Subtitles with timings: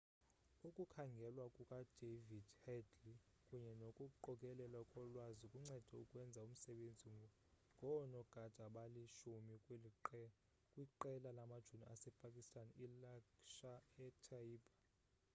[0.67, 2.31] ukukhangelwa kukadavid
[2.63, 3.17] headley
[3.47, 7.09] kunye nokuqokelelwa kolwazi kuncede ukwenza umsebenzi
[7.77, 9.43] ngoonogada abali-10
[10.71, 14.69] kwiqela lamajoni asepakistan ilaskhar-e-taiba